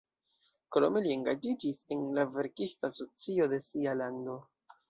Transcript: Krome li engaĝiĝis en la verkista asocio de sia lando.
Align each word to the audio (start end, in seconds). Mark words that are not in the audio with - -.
Krome 0.75 1.03
li 1.07 1.11
engaĝiĝis 1.15 1.83
en 1.97 2.03
la 2.17 2.25
verkista 2.39 2.93
asocio 2.93 3.49
de 3.55 3.61
sia 3.71 3.99
lando. 4.03 4.43